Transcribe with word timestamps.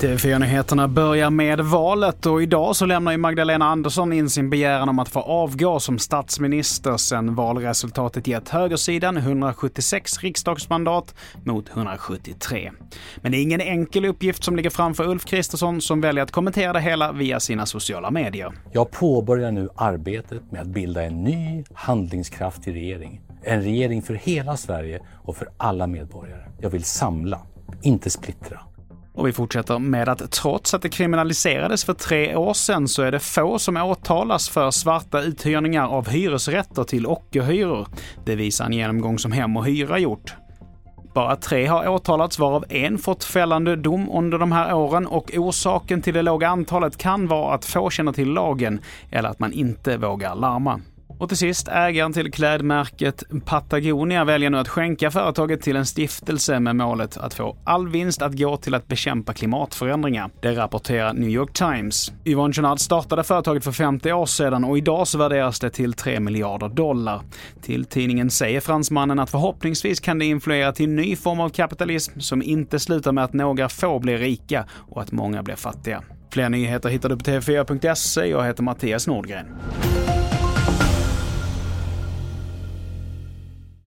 TV4-nyheterna 0.00 0.88
börjar 0.88 1.30
med 1.30 1.60
valet 1.60 2.26
och 2.26 2.42
idag 2.42 2.76
så 2.76 2.86
lämnar 2.86 3.12
ju 3.12 3.18
Magdalena 3.18 3.64
Andersson 3.64 4.12
in 4.12 4.30
sin 4.30 4.50
begäran 4.50 4.88
om 4.88 4.98
att 4.98 5.08
få 5.08 5.20
avgå 5.20 5.80
som 5.80 5.98
statsminister 5.98 6.96
sen 6.96 7.34
valresultatet 7.34 8.26
gett 8.26 8.48
högersidan 8.48 9.16
176 9.16 10.18
riksdagsmandat 10.22 11.14
mot 11.44 11.68
173. 11.68 12.72
Men 13.16 13.32
det 13.32 13.38
är 13.38 13.42
ingen 13.42 13.60
enkel 13.60 14.04
uppgift 14.04 14.44
som 14.44 14.56
ligger 14.56 14.70
framför 14.70 15.08
Ulf 15.08 15.24
Kristersson 15.24 15.80
som 15.80 16.00
väljer 16.00 16.24
att 16.24 16.32
kommentera 16.32 16.72
det 16.72 16.80
hela 16.80 17.12
via 17.12 17.40
sina 17.40 17.66
sociala 17.66 18.10
medier. 18.10 18.52
Jag 18.72 18.90
påbörjar 18.90 19.50
nu 19.50 19.68
arbetet 19.74 20.52
med 20.52 20.60
att 20.60 20.68
bilda 20.68 21.02
en 21.02 21.24
ny 21.24 21.64
handlingskraftig 21.74 22.74
regering. 22.74 23.20
En 23.48 23.62
regering 23.62 24.02
för 24.02 24.14
hela 24.14 24.56
Sverige 24.56 25.00
och 25.24 25.36
för 25.36 25.48
alla 25.56 25.86
medborgare. 25.86 26.42
Jag 26.60 26.70
vill 26.70 26.84
samla, 26.84 27.40
inte 27.82 28.10
splittra. 28.10 28.60
Och 29.14 29.26
vi 29.26 29.32
fortsätter 29.32 29.78
med 29.78 30.08
att 30.08 30.30
trots 30.30 30.74
att 30.74 30.82
det 30.82 30.88
kriminaliserades 30.88 31.84
för 31.84 31.92
tre 31.92 32.36
år 32.36 32.54
sedan 32.54 32.88
så 32.88 33.02
är 33.02 33.12
det 33.12 33.20
få 33.20 33.58
som 33.58 33.76
åtalas 33.76 34.48
för 34.48 34.70
svarta 34.70 35.22
uthyrningar 35.22 35.86
av 35.88 36.08
hyresrätter 36.08 36.84
till 36.84 37.06
ockerhyror. 37.06 37.88
Det 38.24 38.36
visar 38.36 38.64
en 38.64 38.72
genomgång 38.72 39.18
som 39.18 39.32
Hem 39.32 39.56
och 39.56 39.66
Hyra 39.66 39.98
gjort. 39.98 40.34
Bara 41.14 41.36
tre 41.36 41.66
har 41.66 41.88
åtalats 41.88 42.38
varav 42.38 42.64
en 42.68 42.98
fått 42.98 43.24
fällande 43.24 43.76
dom 43.76 44.10
under 44.10 44.38
de 44.38 44.52
här 44.52 44.74
åren 44.74 45.06
och 45.06 45.30
orsaken 45.36 46.02
till 46.02 46.14
det 46.14 46.22
låga 46.22 46.48
antalet 46.48 46.96
kan 46.96 47.26
vara 47.28 47.54
att 47.54 47.64
få 47.64 47.90
känner 47.90 48.12
till 48.12 48.28
lagen 48.28 48.80
eller 49.10 49.28
att 49.28 49.38
man 49.38 49.52
inte 49.52 49.96
vågar 49.96 50.34
larma. 50.34 50.80
Och 51.18 51.28
till 51.28 51.38
sist, 51.38 51.68
ägaren 51.68 52.12
till 52.12 52.32
klädmärket 52.32 53.24
Patagonia 53.44 54.24
väljer 54.24 54.50
nu 54.50 54.58
att 54.58 54.68
skänka 54.68 55.10
företaget 55.10 55.62
till 55.62 55.76
en 55.76 55.86
stiftelse 55.86 56.60
med 56.60 56.76
målet 56.76 57.16
att 57.16 57.34
få 57.34 57.56
all 57.64 57.88
vinst 57.88 58.22
att 58.22 58.38
gå 58.38 58.56
till 58.56 58.74
att 58.74 58.88
bekämpa 58.88 59.32
klimatförändringar. 59.32 60.30
Det 60.42 60.52
rapporterar 60.52 61.12
New 61.12 61.28
York 61.28 61.52
Times. 61.52 62.12
Yvonne 62.24 62.54
Chouinard 62.54 62.80
startade 62.80 63.24
företaget 63.24 63.64
för 63.64 63.72
50 63.72 64.12
år 64.12 64.26
sedan 64.26 64.64
och 64.64 64.78
idag 64.78 65.08
så 65.08 65.18
värderas 65.18 65.60
det 65.60 65.70
till 65.70 65.92
3 65.92 66.20
miljarder 66.20 66.68
dollar. 66.68 67.20
Till 67.62 67.84
tidningen 67.84 68.30
säger 68.30 68.60
fransmannen 68.60 69.18
att 69.18 69.30
förhoppningsvis 69.30 70.00
kan 70.00 70.18
det 70.18 70.24
influera 70.24 70.72
till 70.72 70.86
en 70.86 70.96
ny 70.96 71.16
form 71.16 71.40
av 71.40 71.48
kapitalism 71.48 72.20
som 72.20 72.42
inte 72.42 72.78
slutar 72.78 73.12
med 73.12 73.24
att 73.24 73.32
några 73.32 73.68
få 73.68 73.98
blir 73.98 74.18
rika 74.18 74.64
och 74.70 75.02
att 75.02 75.12
många 75.12 75.42
blir 75.42 75.56
fattiga. 75.56 76.02
Fler 76.32 76.48
nyheter 76.48 76.88
hittar 76.88 77.08
du 77.08 77.16
på 77.16 77.24
tv4.se. 77.24 78.26
Jag 78.26 78.44
heter 78.44 78.62
Mattias 78.62 79.06
Nordgren. 79.06 79.46